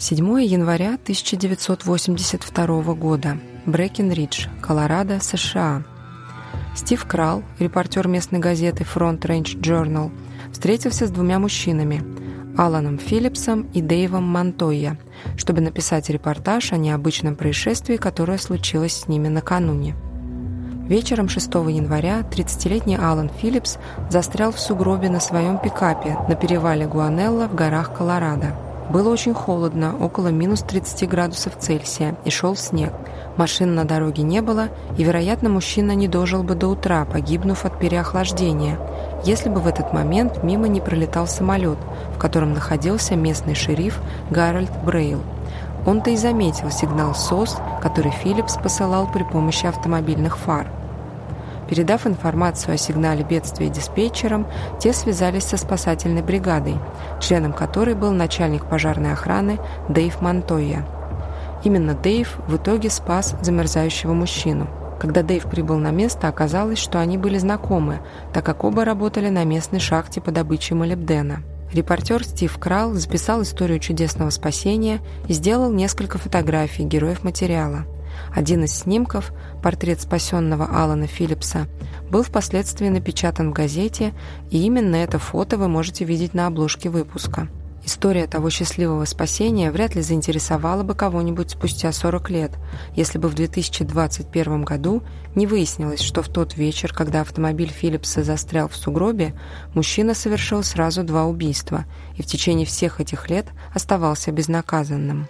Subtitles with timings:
[0.00, 3.36] 7 января 1982 года.
[3.66, 5.82] Брэкенридж, Колорадо, США.
[6.74, 10.10] Стив Крал, репортер местной газеты Front Range Journal,
[10.52, 12.02] встретился с двумя мужчинами–
[12.56, 14.96] Аланом Филлипсом и Дэйвом Монтойя,
[15.36, 19.94] чтобы написать репортаж о необычном происшествии, которое случилось с ними накануне.
[20.88, 23.76] Вечером 6 января 30-летний Алан Филлипс
[24.08, 28.69] застрял в сугробе на своем пикапе на перевале Гуанелла в горах Колорадо.
[28.90, 32.92] Было очень холодно, около минус 30 градусов Цельсия, и шел снег.
[33.36, 37.78] Машин на дороге не было, и, вероятно, мужчина не дожил бы до утра, погибнув от
[37.78, 38.80] переохлаждения,
[39.24, 41.78] если бы в этот момент мимо не пролетал самолет,
[42.16, 45.22] в котором находился местный шериф Гарольд Брейл.
[45.86, 50.66] Он-то и заметил сигнал СОС, который Филлипс посылал при помощи автомобильных фар.
[51.70, 54.48] Передав информацию о сигнале бедствия диспетчерам,
[54.80, 56.74] те связались со спасательной бригадой,
[57.20, 60.84] членом которой был начальник пожарной охраны Дэйв Монтойя.
[61.62, 64.68] Именно Дэйв в итоге спас замерзающего мужчину.
[64.98, 68.00] Когда Дэйв прибыл на место, оказалось, что они были знакомы,
[68.32, 71.44] так как оба работали на местной шахте по добыче молибдена.
[71.72, 77.84] Репортер Стив Крал записал историю чудесного спасения и сделал несколько фотографий героев материала–
[78.34, 79.32] один из снимков,
[79.62, 81.66] портрет спасенного Алана Филлипса,
[82.10, 84.12] был впоследствии напечатан в газете,
[84.50, 87.48] и именно это фото вы можете видеть на обложке выпуска.
[87.82, 92.52] История того счастливого спасения вряд ли заинтересовала бы кого-нибудь спустя 40 лет,
[92.94, 95.02] если бы в 2021 году
[95.34, 99.34] не выяснилось, что в тот вечер, когда автомобиль Филлипса застрял в сугробе,
[99.74, 105.26] мужчина совершил сразу два убийства и в течение всех этих лет оставался безнаказанным.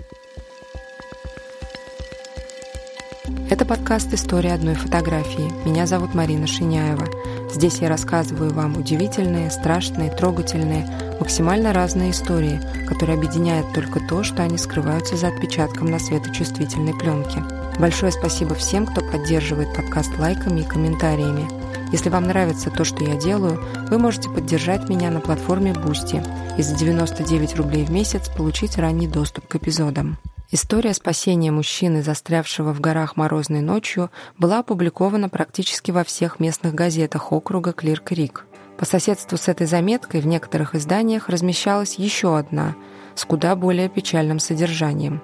[3.60, 5.52] Это подкаст «История одной фотографии».
[5.68, 7.06] Меня зовут Марина Шиняева.
[7.52, 10.88] Здесь я рассказываю вам удивительные, страшные, трогательные,
[11.20, 17.44] максимально разные истории, которые объединяют только то, что они скрываются за отпечатком на светочувствительной пленке.
[17.78, 21.46] Большое спасибо всем, кто поддерживает подкаст лайками и комментариями.
[21.92, 26.26] Если вам нравится то, что я делаю, вы можете поддержать меня на платформе Boosty
[26.56, 30.16] и за 99 рублей в месяц получить ранний доступ к эпизодам.
[30.52, 37.30] История спасения мужчины, застрявшего в горах морозной ночью, была опубликована практически во всех местных газетах
[37.30, 38.46] округа Клир-Крик.
[38.76, 42.74] По соседству с этой заметкой в некоторых изданиях размещалась еще одна,
[43.14, 45.22] с куда более печальным содержанием.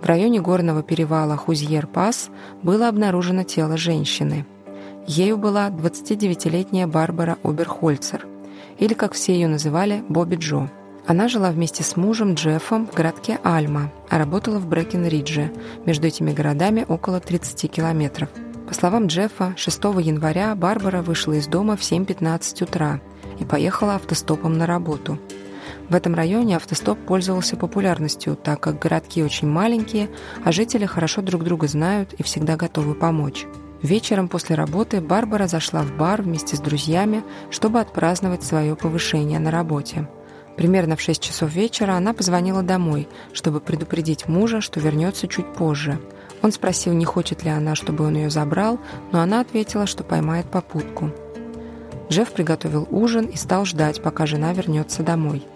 [0.00, 2.30] В районе горного перевала Хузьер-Пас
[2.62, 4.46] было обнаружено тело женщины.
[5.08, 8.26] Ею была 29-летняя Барбара Оберхольцер,
[8.78, 10.70] или, как все ее называли, Бобби Джо.
[11.04, 15.52] Она жила вместе с мужем Джеффом в городке Альма, а работала в Брэкенридже,
[15.84, 18.28] между этими городами около 30 километров.
[18.68, 23.00] По словам Джеффа, 6 января Барбара вышла из дома в 7.15 утра
[23.40, 25.18] и поехала автостопом на работу.
[25.88, 30.08] В этом районе автостоп пользовался популярностью, так как городки очень маленькие,
[30.44, 33.46] а жители хорошо друг друга знают и всегда готовы помочь.
[33.82, 39.50] Вечером после работы Барбара зашла в бар вместе с друзьями, чтобы отпраздновать свое повышение на
[39.50, 40.08] работе–
[40.56, 45.98] Примерно в 6 часов вечера она позвонила домой, чтобы предупредить мужа, что вернется чуть позже.
[46.42, 48.78] Он спросил, не хочет ли она, чтобы он ее забрал,
[49.12, 51.10] но она ответила, что поймает попутку.
[52.10, 55.46] Джефф приготовил ужин и стал ждать, пока жена вернется домой.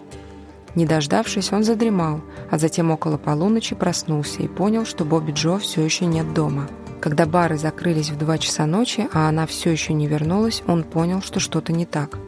[0.75, 5.83] Не дождавшись, он задремал, а затем около полуночи проснулся и понял, что Бобби Джо все
[5.83, 6.67] еще нет дома.
[7.01, 11.21] Когда бары закрылись в 2 часа ночи, а она все еще не вернулась, он понял,
[11.21, 12.17] что что-то не так–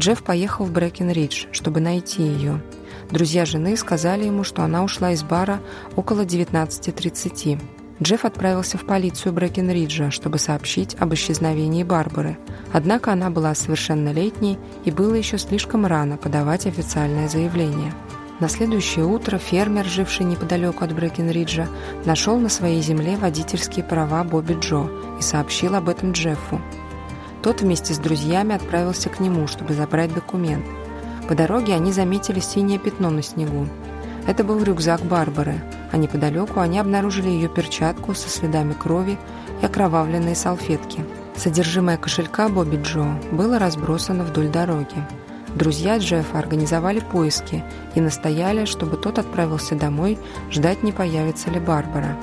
[0.00, 2.62] Джефф поехал в Брэкенридж, чтобы найти ее.
[3.10, 5.60] Друзья жены сказали ему, что она ушла из бара
[5.94, 7.60] около 19.30.
[8.02, 12.38] Джефф отправился в полицию Брэкенриджа, чтобы сообщить об исчезновении Барбары.
[12.72, 17.92] Однако она была совершеннолетней и было еще слишком рано подавать официальное заявление.
[18.40, 21.68] На следующее утро фермер, живший неподалеку от Брэкенриджа,
[22.06, 24.88] нашел на своей земле водительские права Бобби Джо
[25.18, 26.58] и сообщил об этом Джеффу.
[27.42, 30.64] Тот вместе с друзьями отправился к нему, чтобы забрать документ.
[31.28, 33.66] По дороге они заметили синее пятно на снегу.
[34.26, 39.18] Это был рюкзак Барбары, а неподалеку они обнаружили ее перчатку со следами крови
[39.62, 41.04] и окровавленные салфетки.
[41.36, 45.06] Содержимое кошелька Бобби Джо было разбросано вдоль дороги.
[45.54, 47.64] Друзья Джеффа организовали поиски
[47.94, 50.18] и настояли, чтобы тот отправился домой
[50.50, 52.16] ждать, не появится ли Барбара.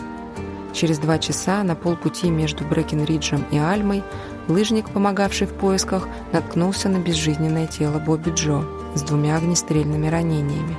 [0.73, 4.03] Через два часа на полпути между Брэкенриджем и Альмой
[4.47, 8.63] лыжник, помогавший в поисках, наткнулся на безжизненное тело Бобби Джо
[8.95, 10.77] с двумя огнестрельными ранениями.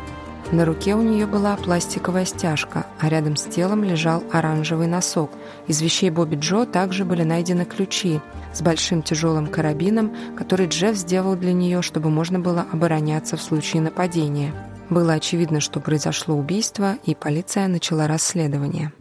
[0.50, 5.30] На руке у нее была пластиковая стяжка, а рядом с телом лежал оранжевый носок.
[5.66, 8.20] Из вещей Бобби Джо также были найдены ключи
[8.54, 13.82] с большим тяжелым карабином, который Джефф сделал для нее, чтобы можно было обороняться в случае
[13.82, 14.54] нападения.
[14.88, 18.92] Было очевидно, что произошло убийство, и полиция начала расследование.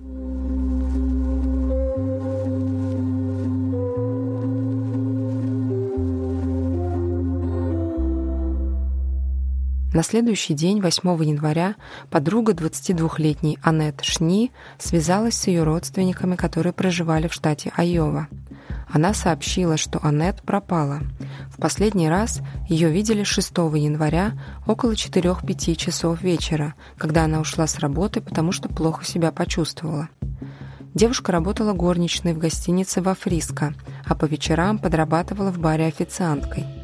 [9.97, 11.73] На следующий день, 8 января,
[12.11, 18.27] подруга 22-летней Аннет Шни связалась с ее родственниками, которые проживали в штате Айова.
[18.87, 20.99] Она сообщила, что Аннет пропала.
[21.49, 24.33] В последний раз ее видели 6 января
[24.67, 30.09] около 4-5 часов вечера, когда она ушла с работы, потому что плохо себя почувствовала.
[30.93, 33.73] Девушка работала горничной в гостинице во Фриско,
[34.05, 36.67] а по вечерам подрабатывала в баре официанткой–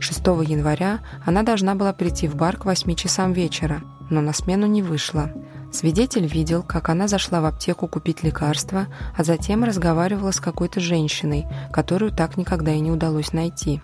[0.00, 4.66] 6 января она должна была прийти в бар к 8 часам вечера, но на смену
[4.66, 5.30] не вышла.
[5.72, 11.46] Свидетель видел, как она зашла в аптеку купить лекарства, а затем разговаривала с какой-то женщиной,
[11.72, 13.80] которую так никогда и не удалось найти.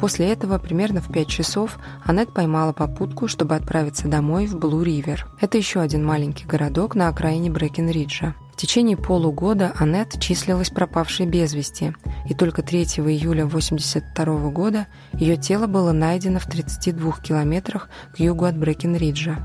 [0.00, 5.26] После этого, примерно в 5 часов, Аннет поймала попутку, чтобы отправиться домой в Блу-Ривер.
[5.40, 8.34] Это еще один маленький городок на окраине Брэкенриджа.
[8.56, 11.92] В течение полугода Аннет числилась пропавшей без вести,
[12.26, 18.46] и только 3 июля 1982 года ее тело было найдено в 32 километрах к югу
[18.46, 19.36] от Брэкенриджа.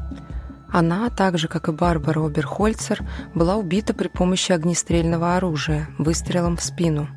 [0.69, 3.01] Она, так же как и Барбара Оберхольцер,
[3.35, 7.09] была убита при помощи огнестрельного оружия, выстрелом в спину.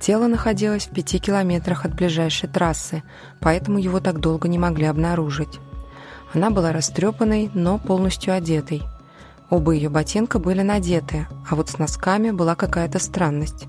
[0.00, 3.04] Тело находилось в пяти километрах от ближайшей трассы,
[3.40, 5.60] поэтому его так долго не могли обнаружить.
[6.34, 8.82] Она была растрепанной, но полностью одетой–
[9.48, 13.66] Оба ее ботинка были надеты, а вот с носками была какая-то странность.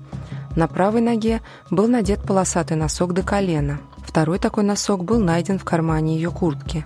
[0.56, 1.40] На правой ноге
[1.70, 3.78] был надет полосатый носок до колена.
[3.98, 6.84] Второй такой носок был найден в кармане ее куртки.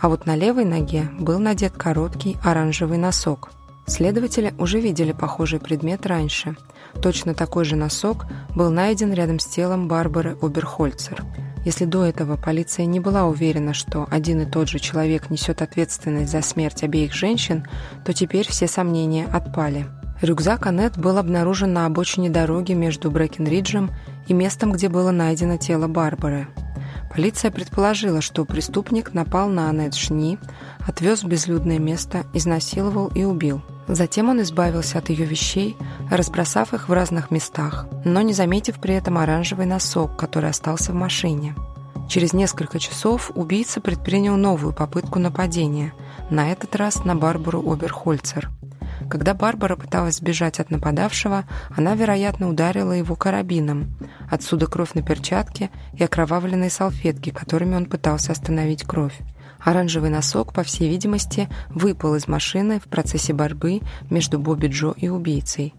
[0.00, 3.50] А вот на левой ноге был надет короткий оранжевый носок.
[3.86, 6.56] Следователи уже видели похожий предмет раньше.
[7.02, 11.24] Точно такой же носок был найден рядом с телом Барбары Оберхольцер–
[11.68, 16.32] если до этого полиция не была уверена, что один и тот же человек несет ответственность
[16.32, 17.66] за смерть обеих женщин,
[18.06, 19.86] то теперь все сомнения отпали.
[20.22, 23.90] Рюкзак Аннет был обнаружен на обочине дороги между Брэкенриджем
[24.28, 26.48] и местом, где было найдено тело Барбары.
[27.14, 30.38] Полиция предположила, что преступник напал на Аннет Шни,
[30.86, 33.60] отвез в безлюдное место, изнасиловал и убил.
[33.88, 35.76] Затем он избавился от ее вещей,
[36.10, 40.94] разбросав их в разных местах, но не заметив при этом оранжевый носок, который остался в
[40.94, 41.54] машине.
[42.08, 45.92] Через несколько часов убийца предпринял новую попытку нападения,
[46.30, 48.50] на этот раз на Барбару Оберхольцер.
[49.08, 51.44] Когда Барбара пыталась сбежать от нападавшего,
[51.74, 53.96] она, вероятно, ударила его карабином.
[54.30, 59.18] Отсюда кровь на перчатке и окровавленные салфетки, которыми он пытался остановить кровь.
[59.60, 65.08] Оранжевый носок, по всей видимости, выпал из машины в процессе борьбы между Бобби Джо и
[65.08, 65.74] убийцей.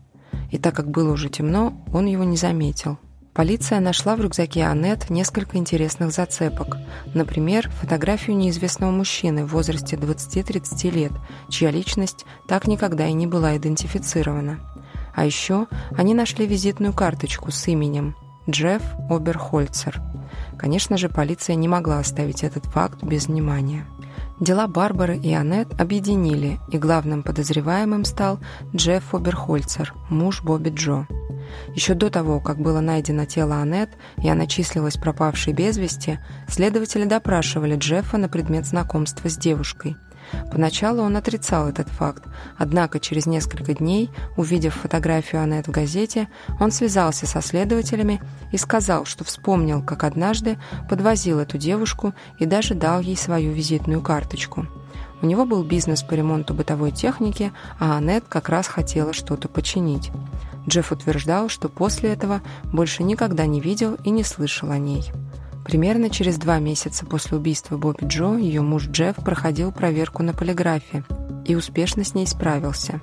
[0.51, 2.97] И так как было уже темно, он его не заметил.
[3.39, 6.75] Полиция нашла в рюкзаке Аннет несколько интересных зацепок.
[7.13, 11.13] Например, фотографию неизвестного мужчины в возрасте 20-30 лет,
[11.47, 14.59] чья личность так никогда и не была идентифицирована.
[15.15, 18.17] А еще они нашли визитную карточку с именем
[18.49, 20.01] Джефф Оберхольцер.
[20.57, 23.85] Конечно же, полиция не могла оставить этот факт без внимания.
[24.39, 28.39] Дела Барбары и Аннет объединили, и главным подозреваемым стал
[28.73, 31.07] Джефф Оберхольцер, муж Бобби Джо.
[31.75, 33.89] Еще до того, как было найдено тело Аннет,
[34.23, 39.97] и она числилась пропавшей без вести, следователи допрашивали Джеффа на предмет знакомства с девушкой–
[40.51, 42.23] Поначалу он отрицал этот факт,
[42.57, 46.27] однако через несколько дней, увидев фотографию Аннет в газете,
[46.59, 50.57] он связался со следователями и сказал, что вспомнил, как однажды
[50.89, 54.67] подвозил эту девушку и даже дал ей свою визитную карточку.
[55.21, 60.11] У него был бизнес по ремонту бытовой техники, а Аннет как раз хотела что-то починить.
[60.67, 65.11] Джефф утверждал, что после этого больше никогда не видел и не слышал о ней.
[65.69, 71.03] Примерно через два месяца после убийства Бобби Джо ее муж Джефф проходил проверку на полиграфе
[71.45, 72.99] и успешно с ней справился.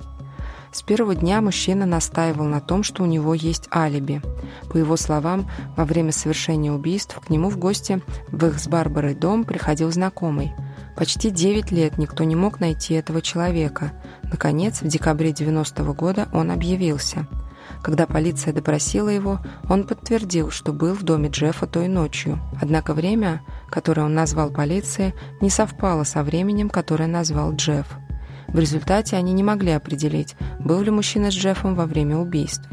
[0.73, 4.21] С первого дня мужчина настаивал на том, что у него есть алиби.
[4.69, 8.01] По его словам, во время совершения убийств к нему в гости
[8.33, 10.51] в их с Барбарой дом приходил знакомый.
[10.97, 13.93] Почти 9 лет никто не мог найти этого человека.
[14.23, 17.27] Наконец, в декабре 90 -го года он объявился–
[17.81, 22.39] когда полиция допросила его, он подтвердил, что был в доме Джеффа той ночью.
[22.61, 27.87] Однако время, которое он назвал полиции, не совпало со временем, которое назвал Джефф.
[28.47, 32.67] В результате они не могли определить, был ли мужчина с Джеффом во время убийств.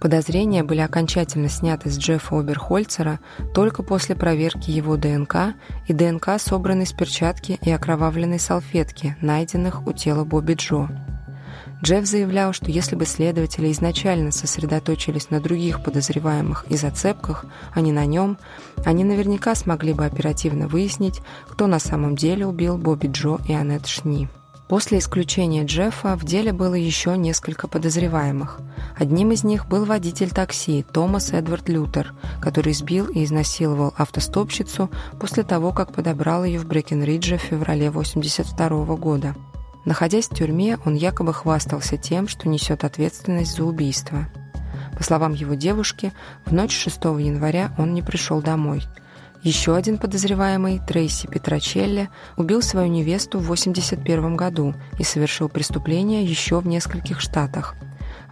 [0.00, 3.20] Подозрения были окончательно сняты с Джеффа Оберхольцера
[3.54, 5.54] только после проверки его ДНК
[5.88, 10.88] и ДНК, собранной с перчатки и окровавленной салфетки, найденных у тела Бобби Джо.
[11.82, 17.90] Джефф заявлял, что если бы следователи изначально сосредоточились на других подозреваемых и зацепках, а не
[17.90, 18.36] на нем,
[18.84, 23.86] они наверняка смогли бы оперативно выяснить, кто на самом деле убил Бобби Джо и Аннет
[23.86, 24.28] Шни.
[24.70, 28.60] После исключения Джеффа в деле было еще несколько подозреваемых.
[28.96, 35.42] Одним из них был водитель такси Томас Эдвард Лютер, который сбил и изнасиловал автостопщицу после
[35.42, 39.34] того, как подобрал ее в Брекенридже в феврале 1982 года.
[39.84, 44.28] Находясь в тюрьме, он якобы хвастался тем, что несет ответственность за убийство.
[44.96, 46.12] По словам его девушки,
[46.44, 48.82] в ночь 6 января он не пришел домой–
[49.42, 56.60] еще один подозреваемый, Трейси Петрочелли, убил свою невесту в 1981 году и совершил преступление еще
[56.60, 57.74] в нескольких штатах.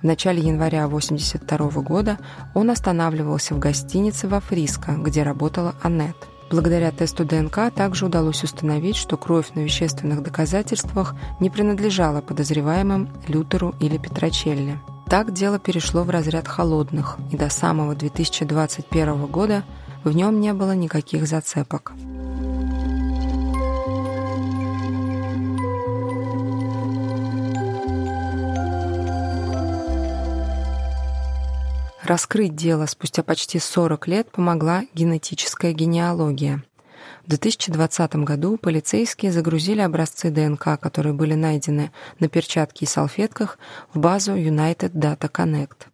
[0.02, 2.18] В начале января 1982 года
[2.54, 6.16] он останавливался в гостинице во Фриско, где работала Аннет.
[6.50, 13.74] Благодаря тесту ДНК также удалось установить, что кровь на вещественных доказательствах не принадлежала подозреваемым Лютеру
[13.80, 14.78] или Петрочелли.
[15.06, 19.64] Так дело перешло в разряд холодных, и до самого 2021 года–
[20.04, 21.92] в нем не было никаких зацепок.
[32.08, 36.64] Раскрыть дело спустя почти 40 лет помогла генетическая генеалогия.
[37.26, 43.58] В 2020 году полицейские загрузили образцы ДНК, которые были найдены на перчатке и салфетках,
[43.92, 45.88] в базу United Data Connect.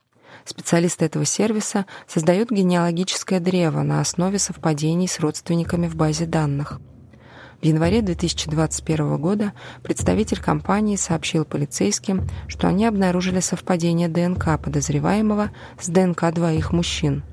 [0.44, 6.78] Специалисты этого сервиса создают генеалогическое древо на основе совпадений с родственниками в базе данных.
[7.64, 15.88] В январе 2021 года представитель компании сообщил полицейским, что они обнаружили совпадение ДНК подозреваемого с
[15.88, 17.25] ДНК двоих мужчин.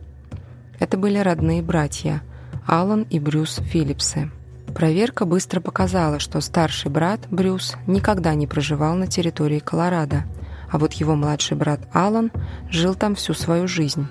[0.79, 2.23] Это были родные братья
[2.65, 4.31] Алан и Брюс Филлипсы.
[4.73, 10.23] Проверка быстро показала, что старший брат Брюс никогда не проживал на территории Колорадо–
[10.71, 12.31] а вот его младший брат Алан
[12.69, 14.07] жил там всю свою жизнь.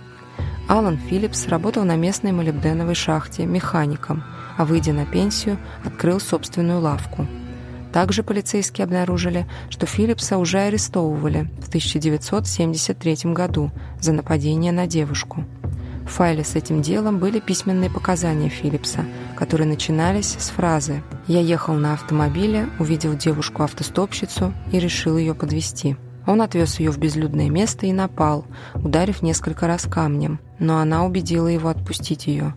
[0.68, 4.22] Алан Филлипс работал на местной молибденовой шахте механиком,
[4.60, 7.26] а выйдя на пенсию, открыл собственную лавку.
[7.94, 15.46] Также полицейские обнаружили, что Филлипса уже арестовывали в 1973 году за нападение на девушку.
[16.04, 21.72] В файле с этим делом были письменные показания Филлипса, которые начинались с фразы «Я ехал
[21.72, 25.96] на автомобиле, увидел девушку-автостопщицу и решил ее подвести.
[26.26, 31.46] Он отвез ее в безлюдное место и напал, ударив несколько раз камнем, но она убедила
[31.46, 32.52] его отпустить ее.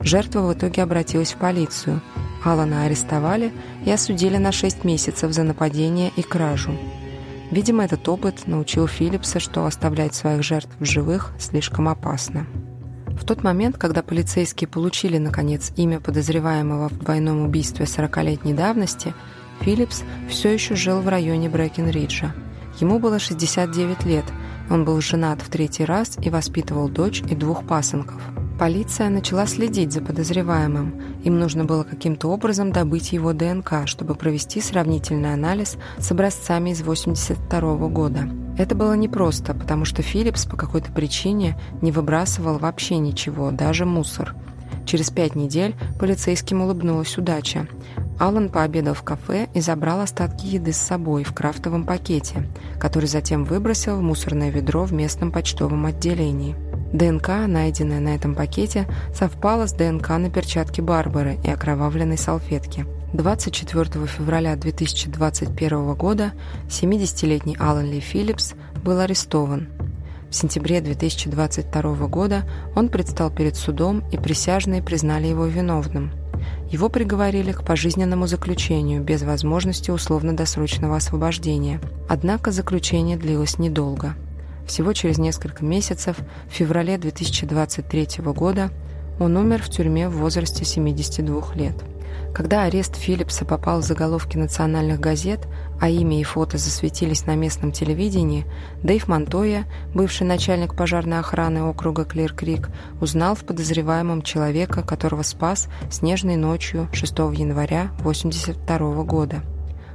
[0.00, 2.00] Жертва в итоге обратилась в полицию.
[2.44, 3.52] Алана арестовали
[3.84, 6.72] и осудили на 6 месяцев за нападение и кражу.
[7.50, 12.46] Видимо, этот опыт научил Филлипса, что оставлять своих жертв в живых слишком опасно.
[13.06, 19.14] В тот момент, когда полицейские получили, наконец, имя подозреваемого в двойном убийстве 40-летней давности,
[19.60, 22.34] Филлипс все еще жил в районе Брэкенриджа–
[22.80, 24.24] Ему было 69 лет,
[24.70, 28.22] он был женат в третий раз и воспитывал дочь и двух пасынков.
[28.58, 31.00] Полиция начала следить за подозреваемым.
[31.22, 36.80] Им нужно было каким-то образом добыть его ДНК, чтобы провести сравнительный анализ с образцами из
[36.80, 38.28] 1982 года.
[38.58, 44.34] Это было непросто, потому что Филлипс по какой-то причине не выбрасывал вообще ничего, даже мусор.
[44.84, 47.68] Через пять недель полицейским улыбнулась удача.
[48.18, 52.48] Алан пообедал в кафе и забрал остатки еды с собой в крафтовом пакете,
[52.80, 56.56] который затем выбросил в мусорное ведро в местном почтовом отделении.
[56.92, 62.86] ДНК, найденная на этом пакете, совпала с ДНК на перчатке Барбары и окровавленной салфетке.
[63.12, 66.32] 24 февраля 2021 года
[66.68, 68.54] 70-летний Алан Ли Филлипс
[68.84, 69.68] был арестован.
[70.30, 72.42] В сентябре 2022 года
[72.76, 76.12] он предстал перед судом, и присяжные признали его виновным–
[76.70, 81.80] его приговорили к пожизненному заключению без возможности условно-досрочного освобождения.
[82.08, 84.14] Однако заключение длилось недолго.
[84.68, 88.70] Всего через несколько месяцев, в феврале 2023 года,
[89.18, 91.74] он умер в тюрьме в возрасте 72 лет.
[92.34, 95.48] Когда арест Филлипса попал в заголовки национальных газет,
[95.80, 98.44] а имя и фото засветились на местном телевидении,
[98.82, 102.68] Дэйв Монтоя, бывший начальник пожарной охраны округа Клир-Крик,
[103.00, 109.42] узнал в подозреваемом человека, которого спас снежной ночью 6 января 1982 года.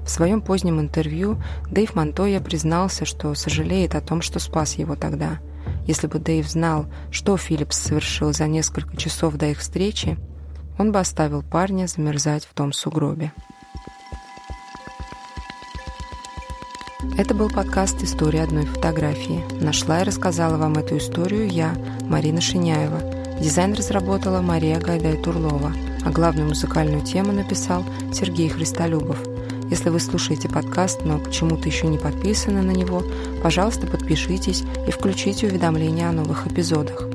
[0.05, 5.39] В своем позднем интервью Дэйв Монтоя признался, что сожалеет о том, что спас его тогда.
[5.87, 10.17] Если бы Дэйв знал, что Филлипс совершил за несколько часов до их встречи,
[10.77, 13.31] он бы оставил парня замерзать в том сугробе.
[17.17, 19.43] Это был подкаст «История одной фотографии».
[19.61, 23.39] Нашла и рассказала вам эту историю я, Марина Шиняева.
[23.39, 25.73] Дизайн разработала Мария Гайдай-Турлова,
[26.05, 27.83] а главную музыкальную тему написал
[28.13, 29.32] Сергей Христолюбов.
[29.69, 33.03] Если вы слушаете подкаст, но почему-то еще не подписаны на него,
[33.41, 37.07] пожалуйста, подпишитесь и включите уведомления о новых эпизодах.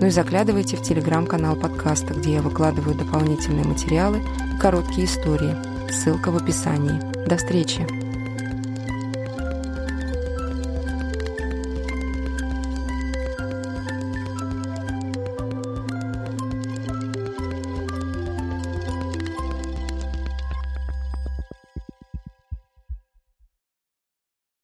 [0.00, 4.20] Ну и заглядывайте в телеграм-канал подкаста, где я выкладываю дополнительные материалы
[4.54, 5.56] и короткие истории.
[5.90, 7.00] Ссылка в описании.
[7.28, 8.01] До встречи!